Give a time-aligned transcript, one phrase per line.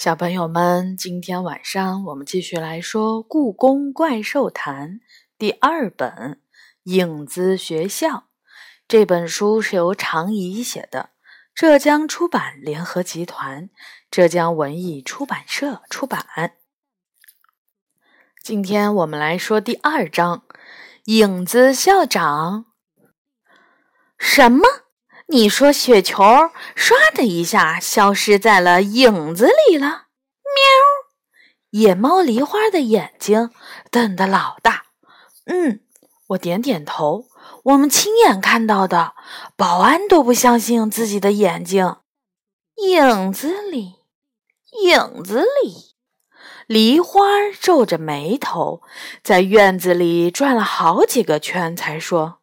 [0.00, 4.92] 小朋友们，今天晚上我们继续来说《故宫怪兽谈》
[5.36, 6.08] 第二本
[6.84, 8.08] 《影子学校》。
[8.88, 11.10] 这本书是由常怡写的，
[11.54, 13.68] 浙江出版联合集团、
[14.10, 16.24] 浙江文艺出版社出版。
[18.42, 20.44] 今天我们来说第二章
[21.04, 22.64] 《影子校长》。
[24.16, 24.64] 什么？
[25.30, 26.24] 你说雪球
[26.74, 29.86] 唰的一下消失在了影子里了？
[29.86, 31.70] 喵！
[31.70, 33.50] 野猫梨花的眼睛
[33.92, 34.86] 瞪得老大。
[35.44, 35.82] 嗯，
[36.30, 37.26] 我点点头。
[37.62, 39.14] 我们亲眼看到的，
[39.54, 41.98] 保安都不相信自己的眼睛。
[42.82, 44.00] 影子里，
[44.82, 45.94] 影子里，
[46.66, 47.20] 梨花
[47.60, 48.82] 皱着眉头，
[49.22, 52.39] 在院子里转了好几个圈，才说。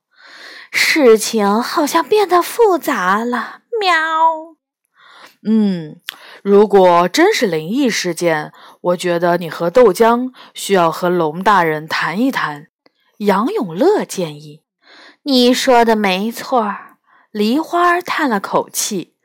[0.71, 3.62] 事情好像变得复杂了。
[3.80, 4.57] 喵。
[5.48, 6.02] 嗯，
[6.43, 12.68] 如果真是灵异事件，我觉得你和豆浆需要和龙大人谈一谈。
[13.20, 14.63] 杨永乐建议。
[15.23, 16.76] 你说的没错。
[17.32, 19.15] 梨花叹了口气。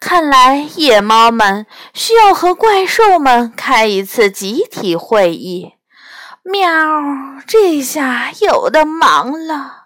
[0.00, 5.74] 看来野猫们需要和怪兽们开一次集体会议。
[6.42, 6.68] 喵，
[7.46, 9.81] 这下有的忙了。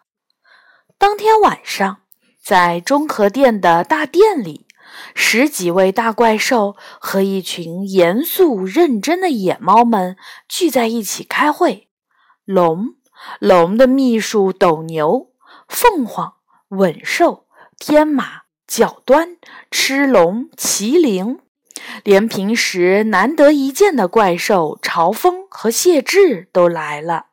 [0.99, 1.99] 当天晚上，
[2.43, 4.67] 在中和殿的大殿里，
[5.15, 10.17] 十几位大怪兽和一群严肃认真的野猫们
[10.49, 11.89] 聚在一起开会。
[12.47, 12.95] 龙、
[13.41, 15.33] 龙的秘书斗牛、
[15.69, 16.35] 凤凰、
[16.69, 17.45] 稳兽、
[17.79, 19.37] 天马、角端、
[19.71, 21.41] 吃龙、麒麟，
[22.05, 27.27] 连平时难得一见的怪兽朝风和谢志都来了。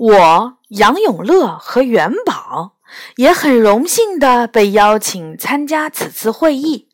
[0.00, 2.76] 我杨永乐和元宝
[3.16, 6.88] 也很荣幸的被邀请参加此次会议，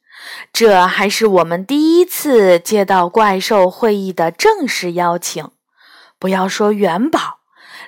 [0.53, 5.49] 这还是我们第一次接到怪兽会议的正式邀请。
[6.19, 7.39] 不要说元宝，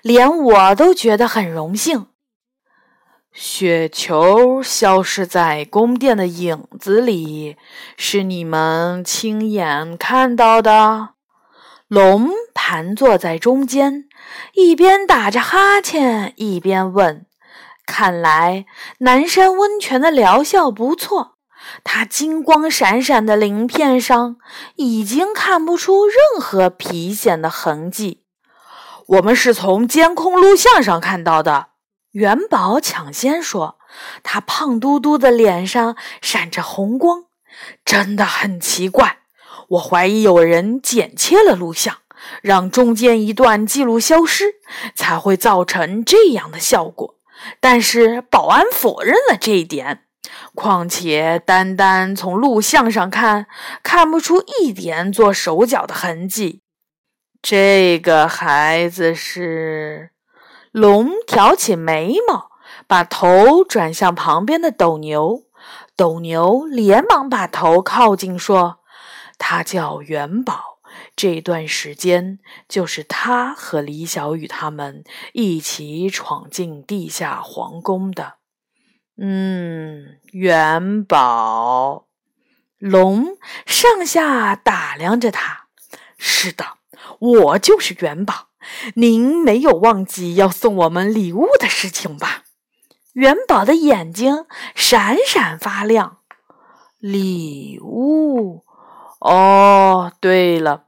[0.03, 2.07] 连我都觉得很荣幸。
[3.33, 7.57] 雪球消失在宫殿的影子里，
[7.97, 11.18] 是你们亲眼看到的。
[11.89, 14.05] 龙盘坐在中间，
[14.53, 17.25] 一边打着哈欠，一边问
[17.87, 18.67] ：“看来
[18.99, 21.39] 南山温泉的疗效不错。
[21.83, 24.37] 它金光闪闪的鳞片上
[24.77, 28.25] 已经看不出任何皮癣的痕迹。
[29.07, 31.69] 我们是从监控录像上看到的。”
[32.13, 33.79] 元宝抢先说
[34.23, 37.25] ：“他胖嘟嘟的脸上闪着红光，
[37.83, 39.18] 真的很奇怪。”
[39.69, 41.99] 我怀疑有人剪切了录像，
[42.41, 44.55] 让中间一段记录消失，
[44.95, 47.17] 才会造成这样的效果。
[47.61, 50.05] 但是保安否认了这一点。
[50.55, 53.47] 况且单单从录像上看，
[53.83, 56.63] 看不出一点做手脚的痕迹。
[57.43, 60.11] 这个孩子是
[60.73, 62.51] 龙，挑起眉毛，
[62.87, 65.45] 把头转向旁边的斗牛。
[65.95, 68.79] 斗牛连忙把头靠近，说。
[69.39, 70.81] 他叫元宝，
[71.17, 78.35] 这段时间就是他和李小雨他们一起闯进地下皇宫的。
[79.17, 82.07] 嗯，元宝，
[82.79, 85.69] 龙上下打量着他。
[86.19, 86.79] 是的，
[87.19, 88.49] 我就是元宝。
[88.95, 92.45] 您没有忘记要送我们礼物的事情吧？
[93.15, 96.19] 元宝的眼睛闪闪发亮。
[96.99, 98.65] 礼物。
[99.21, 100.85] 哦，对了，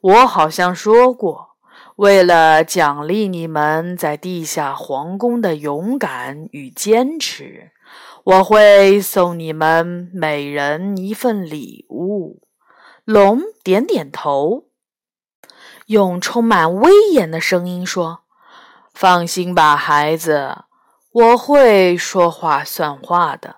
[0.00, 1.56] 我好像说过，
[1.96, 7.72] 为了奖励你们在地下皇宫的勇敢与坚持，
[8.24, 12.40] 我会送你们每人一份礼物。
[13.04, 14.68] 龙点点头，
[15.86, 18.20] 用充满威严的声音说
[18.94, 20.64] ：“放心吧，孩子，
[21.12, 23.56] 我会说话算话的。”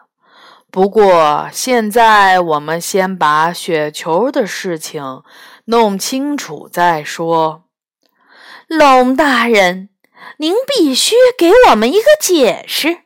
[0.76, 5.22] 不过，现在我们先把雪球的事情
[5.65, 7.65] 弄清楚再说。
[8.66, 9.89] 龙大人，
[10.36, 12.89] 您必须给我们一个解释。
[12.91, 13.00] 喵！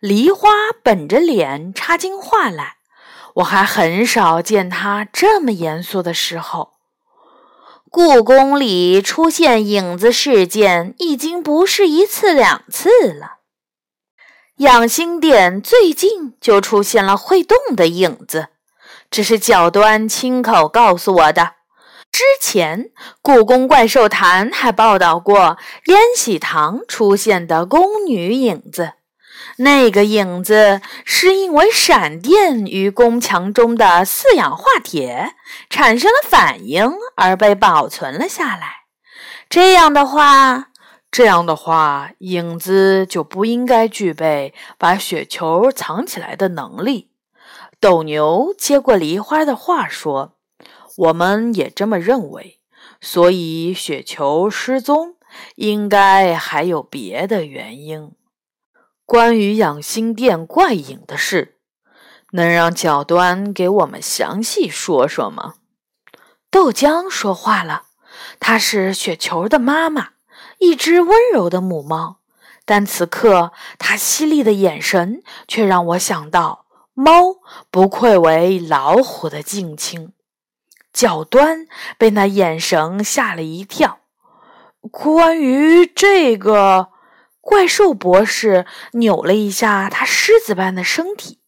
[0.00, 0.50] 梨花
[0.82, 2.78] 本着脸插进话来。
[3.34, 6.72] 我还很少见他这么严肃的时候。
[7.88, 13.36] 故宫里出现影子事件已经不是一次两次了。
[14.60, 18.48] 养心殿最近就出现了会动的影子，
[19.10, 21.52] 这是角端亲口告诉我的。
[22.12, 22.90] 之前
[23.22, 28.92] 故宫怪兽坛还报道过延禧堂出现的宫女影子，
[29.56, 35.36] 那个影子是因为闪电与宫墙中的四氧化铁
[35.70, 38.80] 产生了反应而被保存了下来。
[39.48, 40.66] 这样的话，
[41.10, 47.10] 这样的话，影子就不应该具备把雪球藏起来的能力。
[47.80, 50.36] 斗牛接过梨花的话说
[50.96, 52.60] ：“我们也这么认为。
[53.00, 55.16] 所以，雪球失踪
[55.56, 58.12] 应该还有别的原因。”
[59.04, 61.56] 关于养心殿怪影的事，
[62.32, 65.54] 能让角端给我们详细说说吗？
[66.50, 67.86] 豆浆说话了，
[68.38, 70.10] 她是雪球的妈妈，
[70.60, 72.20] 一只温柔的母猫。
[72.64, 77.40] 但此刻，它犀利的眼神却让我想到，猫
[77.72, 80.12] 不愧为老虎的近亲。
[80.92, 81.66] 角端
[81.98, 83.98] 被那眼神吓了一跳。
[84.92, 86.90] 关于这个。
[87.42, 91.39] 怪兽博士扭了一下他狮子般的身体。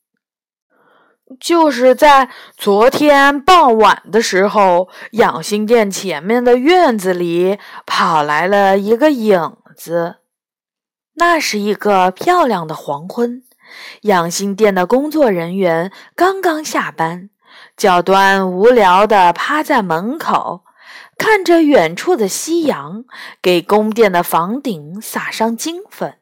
[1.39, 10.17] 就是在昨天傍晚的时候，养心殿前面的院子里跑来了一个影子。
[11.15, 13.43] 那是一个漂亮的黄昏，
[14.03, 17.29] 养心殿的工作人员刚刚下班，
[17.77, 20.65] 脚端无聊地趴在门口。
[21.19, 23.05] 看着远处的夕阳，
[23.41, 26.22] 给宫殿的房顶撒上金粉。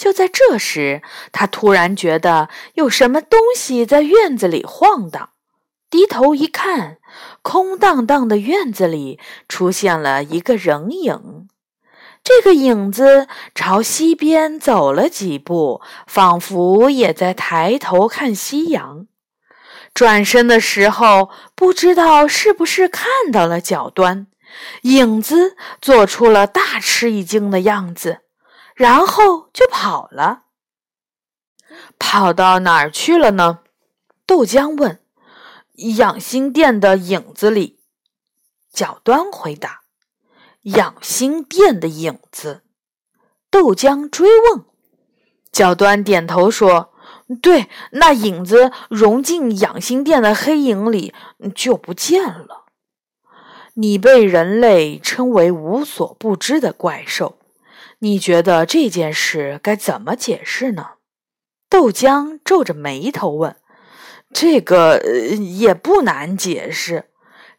[0.00, 5.28] 就在这时，他突然觉得有什么东西在院子里晃荡。
[5.90, 6.96] 低头一看，
[7.42, 11.48] 空荡荡的院子里出现了一个人影。
[12.24, 19.06] 这个影子朝西边走了几步，仿佛也在抬头看夕阳。
[19.92, 24.28] 转身的时候，不知道是不是看到了脚端，
[24.82, 28.20] 影子做出了大吃一惊的样子，
[28.80, 30.44] 然后就跑了。
[31.98, 33.58] 跑到哪儿去了呢？
[34.24, 34.98] 豆浆问。
[35.96, 37.78] 养心殿的影子里，
[38.72, 39.82] 角端回答。
[40.62, 42.62] 养心殿的影子，
[43.50, 44.64] 豆浆追问。
[45.52, 46.94] 角端点头说。
[47.42, 51.14] 对，那影子融进养心殿的黑影里
[51.54, 52.64] 就不见了。
[53.74, 57.38] 你被人类称为无所不知的怪兽，
[58.00, 60.92] 你觉得这件事该怎么解释呢？
[61.68, 63.56] 豆浆皱着眉头问。
[64.32, 65.00] 这个
[65.58, 67.06] 也不难解释。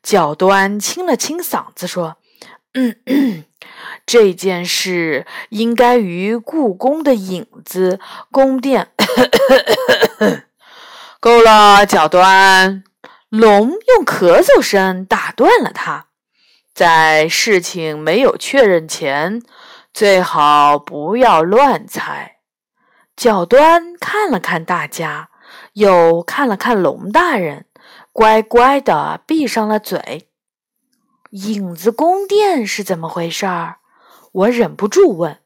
[0.01, 2.17] 角端清了清嗓子说
[4.07, 7.99] ：“这件事应该与故宫的影子、
[8.31, 8.91] 宫殿。
[11.19, 12.83] ”够了，脚端
[13.29, 16.07] 龙用咳嗽声打断了他。
[16.73, 19.41] 在事情没有确认前，
[19.93, 22.37] 最好不要乱猜。
[23.15, 25.29] 脚端看了看大家，
[25.73, 27.65] 又看了看龙大人，
[28.11, 30.29] 乖乖的闭上了嘴。
[31.31, 33.77] 影子宫殿是怎么回事儿？
[34.31, 35.39] 我忍不住问。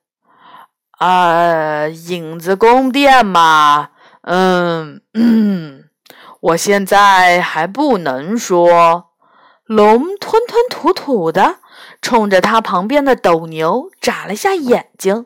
[0.91, 3.89] 啊，影子宫殿嘛，
[4.21, 5.01] 嗯，
[6.39, 9.11] 我现在还不能说。
[9.65, 11.59] 龙吞吞吐吐的，
[12.05, 15.25] 冲着他旁边的斗牛眨了下眼睛。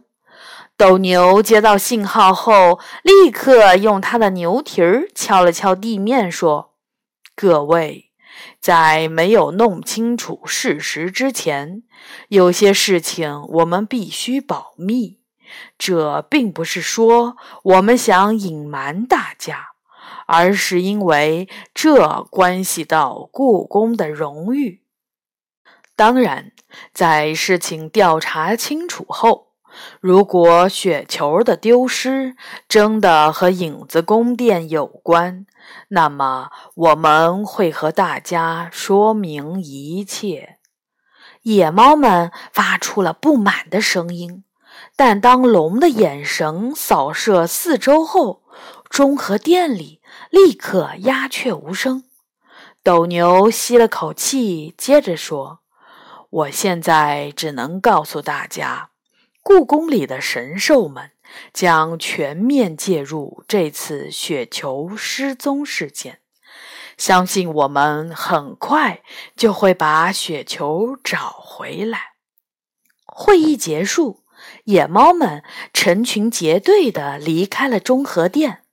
[0.77, 6.75] 斗牛接到信号后，立刻用他的牛蹄儿敲了敲地面，说
[7.35, 8.11] ：“各位，
[8.61, 11.83] 在没有弄清楚事实之前，
[12.29, 15.19] 有些事情我们必须保密。”
[15.77, 19.71] 这并不是说我们想隐瞒大家，
[20.27, 24.79] 而是因为这关系到故宫的荣誉。
[25.99, 26.53] 当然，
[26.93, 29.49] 在事情调查清楚后，
[29.99, 32.37] 如果雪球的丢失
[32.69, 35.45] 真的和影子宫殿有关，
[35.89, 40.59] 那么我们会和大家说明一切。
[41.41, 44.45] 野猫们发出了不满的声音。
[44.95, 48.43] 但当龙的眼神扫射四周后，
[48.89, 52.05] 中和殿里立刻鸦雀无声。
[52.81, 55.59] 斗牛吸了口气，接着说
[56.29, 58.91] ：“我现在只能告诉大家，
[59.41, 61.11] 故宫里的神兽们
[61.51, 66.19] 将全面介入这次雪球失踪事件。
[66.97, 69.01] 相信我们很快
[69.35, 72.13] 就会把雪球找回来。”
[73.05, 74.23] 会议结束。
[74.63, 75.43] 野猫们
[75.73, 78.63] 成群结队地离开了中和殿，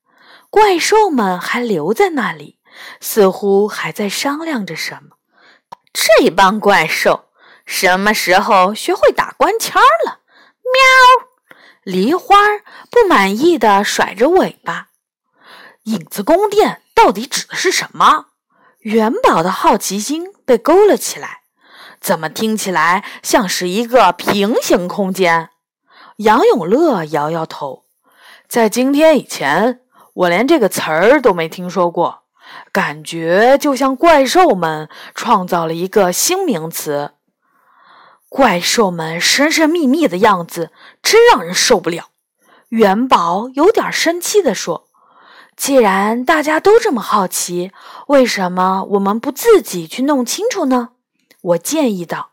[0.48, 2.60] 怪兽们还留在那里，
[3.00, 5.16] 似乎还在商量着什么。
[5.92, 7.25] 这帮怪兽
[7.66, 10.20] 什么时候学会打官腔了？
[10.62, 11.28] 喵！
[11.82, 12.36] 梨花
[12.90, 14.88] 不满意的甩着尾巴。
[15.84, 18.26] 影子宫殿到底指的是什么？
[18.78, 21.42] 元宝的好奇心被勾了起来。
[22.00, 25.50] 怎么听起来像是一个平行空间？
[26.18, 27.84] 杨永乐摇摇头，
[28.48, 29.80] 在今天以前，
[30.14, 32.22] 我连这个词儿都没听说过，
[32.70, 37.15] 感觉就像怪兽们创造了一个新名词。
[38.36, 40.70] 怪兽们神神秘秘的样子
[41.02, 42.10] 真让人受不了。
[42.68, 44.90] 元宝有点生气地说
[45.56, 47.72] ：“既然大家都这么好奇，
[48.08, 50.90] 为什么我们不自己去弄清楚呢？”
[51.40, 52.32] 我建议道：“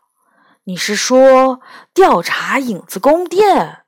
[0.64, 1.62] 你是说
[1.94, 3.84] 调查影子宫殿？”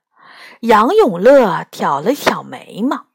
[0.61, 3.05] 杨永乐挑了挑眉毛，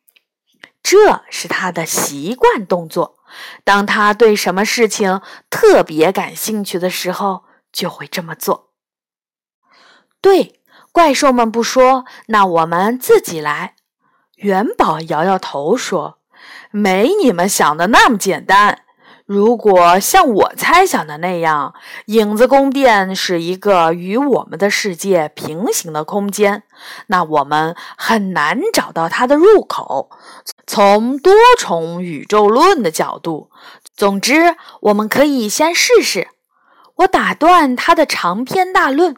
[0.81, 3.17] 这是他的习惯动作。
[3.65, 7.43] 当他对什么事情特别感兴趣的时候，
[7.73, 8.69] 就会这么做。
[10.23, 10.61] 对，
[10.93, 13.75] 怪兽们不说，那我们自己来。
[14.37, 16.19] 元宝摇摇头说
[16.71, 18.79] ：“没你们想的那么简单。”
[19.27, 21.75] 如果像我猜想的那样，
[22.07, 26.65] 影子宫殿是一个与我们的世界平行的空间，
[27.07, 30.11] 那我们很难找到它的入口。
[30.67, 33.51] 从多重宇宙论的角度，
[33.97, 36.29] 总之，我们可以先试试。
[36.97, 39.17] 我打断他的长篇大论，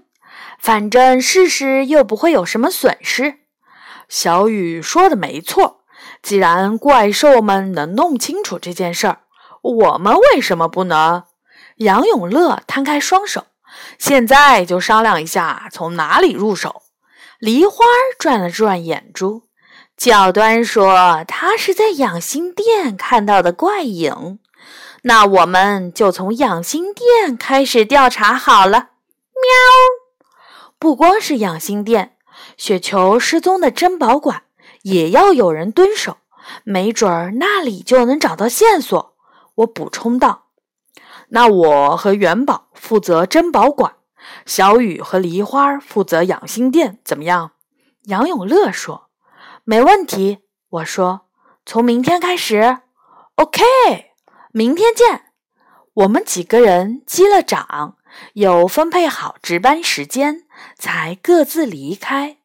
[0.65, 3.41] 反正试试又不会有什么损失。
[4.09, 5.85] 小雨说的没错，
[6.23, 9.19] 既然怪兽们能弄清楚这件事儿。
[9.61, 11.25] 我们为什么不能？
[11.77, 13.49] 杨永乐摊开双手，
[13.99, 16.81] 现在就商量一下从哪里入手。
[17.39, 17.85] 梨花
[18.19, 19.43] 转了转眼珠，
[19.99, 24.39] 教端说他是在养心殿看到的怪影。
[25.03, 28.79] 那我们就从养心殿开始调查好了。
[29.35, 30.04] 喵！
[30.85, 32.19] 不光是养心殿，
[32.59, 34.43] 雪球失踪的珍宝馆
[34.83, 36.19] 也要有人蹲守，
[36.63, 39.17] 没准儿那里就能找到线索。
[39.55, 40.49] 我补充道
[41.33, 43.95] ：“那我和元宝负责珍宝馆，
[44.45, 47.53] 小雨和梨花负责养心殿，怎么样？”
[48.05, 49.09] 杨永乐说
[49.65, 51.23] ：“没问题。”我说
[51.65, 52.81] ：“从明天开始
[53.37, 53.63] ，OK，
[54.53, 55.33] 明天见。”
[56.05, 57.97] 我们几个人击了掌，
[58.35, 60.44] 又分配好值班时间，
[60.77, 62.37] 才各自离开。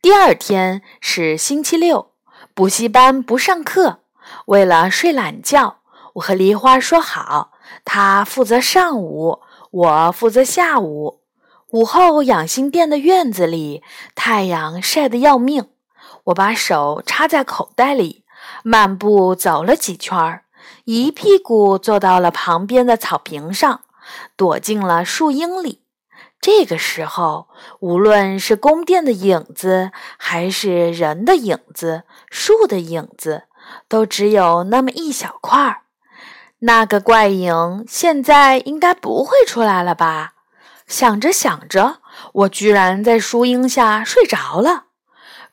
[0.00, 2.12] 第二天是星期六，
[2.54, 4.00] 补习班不上课。
[4.46, 5.78] 为了睡懒觉，
[6.14, 7.52] 我和梨花说好，
[7.84, 9.40] 她负责上午，
[9.70, 11.22] 我负责下午。
[11.70, 13.82] 午后，养心殿的院子里，
[14.14, 15.70] 太阳晒得要命。
[16.24, 18.24] 我把手插在口袋里，
[18.62, 20.44] 漫步走了几圈儿，
[20.84, 23.82] 一屁股坐到了旁边的草坪上，
[24.36, 25.81] 躲进了树荫里。
[26.42, 27.48] 这个时候，
[27.80, 33.44] 无论是宫殿的影子，还是人的影子、树的影子。
[33.88, 35.82] 都只有那么一小块儿，
[36.58, 40.32] 那个怪影现在应该不会出来了吧？
[40.88, 42.00] 想着想着，
[42.32, 44.86] 我居然在树荫下睡着了，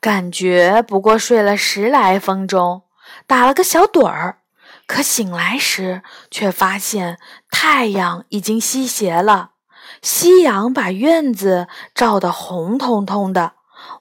[0.00, 2.82] 感觉不过睡了十来分钟，
[3.28, 4.40] 打了个小盹儿。
[4.86, 7.18] 可醒来时，却发现
[7.48, 9.52] 太阳已经西斜了，
[10.02, 13.52] 夕阳把院子照得红彤彤的。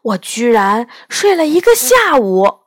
[0.02, 2.60] 我居然睡了一个下午。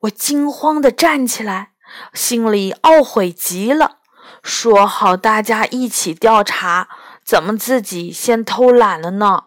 [0.00, 1.72] 我惊慌地站起来，
[2.12, 3.98] 心里懊悔极了。
[4.42, 6.88] 说好大家一起调查，
[7.24, 9.44] 怎么自己先偷懒了呢？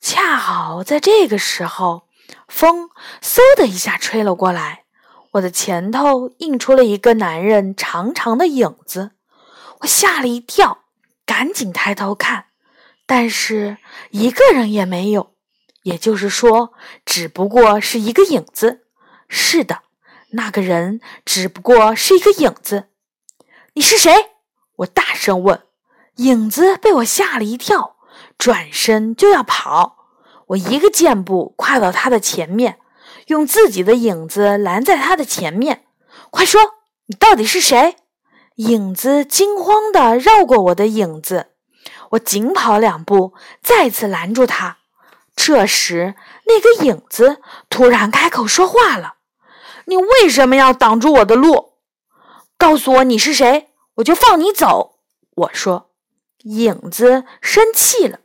[0.00, 2.04] 恰好在这个时候，
[2.46, 4.84] 风嗖的一下吹了过来，
[5.32, 9.12] 我的前头映出了一个男人长长的影子。
[9.80, 10.84] 我吓了一跳，
[11.26, 12.46] 赶紧抬头看，
[13.10, 13.78] 但是
[14.10, 15.34] 一个人也没有。
[15.82, 16.72] 也就是说，
[17.04, 18.82] 只不过是一个影子。
[19.28, 19.80] 是的，
[20.34, 22.84] 那个人只不过是一个影子。
[23.74, 24.12] 你是谁？
[24.76, 25.60] 我大声问。
[26.18, 27.96] 影子被我吓了一跳，
[28.38, 29.96] 转身就要跑。
[30.48, 32.78] 我一个箭步跨到他的前面，
[33.26, 35.86] 用自己的影子拦在他的前面。
[36.30, 36.60] 快说，
[37.06, 37.96] 你到底是谁？
[38.54, 41.48] 影子惊慌地绕过我的影子。
[42.10, 44.78] 我紧跑两步，再次拦住他。
[45.36, 46.14] 这时，
[46.46, 49.14] 那个影子突然开口说话了。
[49.86, 51.74] 你为什么要挡住我的路？
[52.58, 54.98] 告诉我你是谁，我就放你走。
[55.34, 55.90] 我说，
[56.44, 58.20] 影子生气了，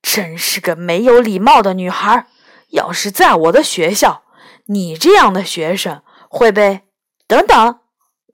[0.00, 2.26] 真是个没有礼貌的女孩。
[2.68, 4.22] 要是在我的学校，
[4.66, 6.82] 你这样的学生会被……
[7.26, 7.80] 等等，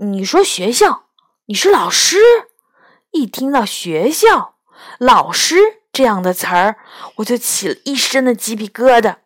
[0.00, 1.04] 你说学校？
[1.46, 2.18] 你是老师？
[3.10, 4.56] 一听到学校、
[4.98, 5.56] 老师
[5.92, 6.76] 这样的词儿，
[7.16, 9.16] 我就起了一身的鸡皮疙瘩。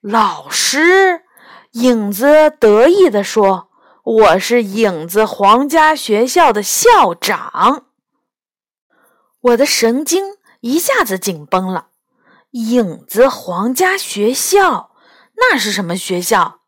[0.00, 1.22] 老师，
[1.72, 3.68] 影子得意地说
[4.02, 7.86] ：“我是影子皇家学校的校长。”
[9.42, 11.88] 我的神经一下子紧绷了。
[12.52, 14.94] 影子皇家学校，
[15.36, 16.60] 那是什么学校？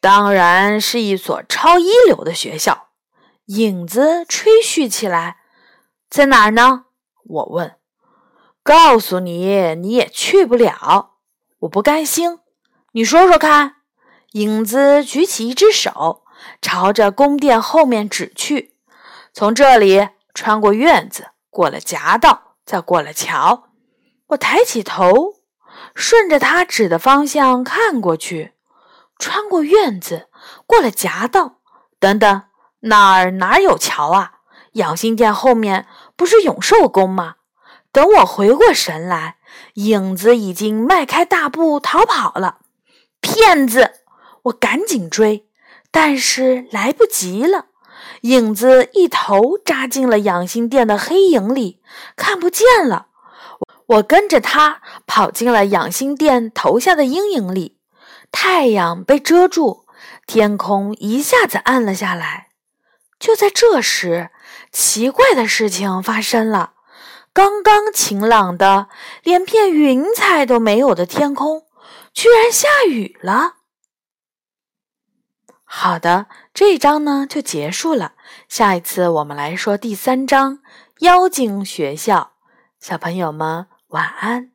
[0.00, 2.88] 当然是一所超一流的学校。
[3.46, 5.38] 影子吹嘘起来
[6.10, 6.84] ：“在哪儿呢？”
[7.24, 7.76] 我问。
[8.62, 11.16] 告诉你，你也去不了。
[11.60, 12.38] 我不甘心。
[12.92, 13.76] 你说说看。
[14.32, 16.24] 影子举起一只手，
[16.60, 18.74] 朝着宫殿后面指去。
[19.32, 23.68] 从这里穿过院子，过了夹道，再过了桥。
[24.28, 25.34] 我抬起头，
[25.94, 28.54] 顺着他指的方向看过去。
[29.18, 30.28] 穿过院子，
[30.66, 31.58] 过了夹道。
[32.00, 32.42] 等等，
[32.80, 34.32] 哪儿哪儿有桥啊？
[34.72, 37.36] 养心殿后面不是永寿宫吗？
[37.92, 39.36] 等我回过神来，
[39.74, 42.58] 影子已经迈开大步逃跑了。
[43.20, 43.92] 骗子！
[44.44, 45.46] 我赶紧追，
[45.90, 47.66] 但是来不及了。
[48.22, 51.80] 影子一头扎进了养心殿的黑影里，
[52.16, 53.06] 看不见了。
[53.86, 57.78] 我跟着他跑进了养心殿投下的阴影里，
[58.32, 59.86] 太阳被遮住，
[60.26, 62.48] 天空一下子暗了下来。
[63.18, 64.30] 就在这时，
[64.74, 66.72] 奇怪的事情发生了。
[67.32, 68.88] 刚刚晴朗的，
[69.22, 71.62] 连片云彩都没有的天空，
[72.12, 73.54] 居然下雨了。
[75.62, 78.14] 好的，这一章呢就结束了。
[78.48, 80.58] 下一次我们来说第三章
[80.98, 82.32] 《妖精学校》。
[82.84, 84.53] 小朋友们晚安。